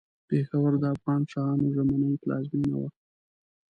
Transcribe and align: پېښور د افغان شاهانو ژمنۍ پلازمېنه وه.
پېښور 0.27 0.71
د 0.81 0.83
افغان 0.95 1.21
شاهانو 1.31 1.71
ژمنۍ 1.75 2.13
پلازمېنه 2.21 2.75
وه. 2.81 2.89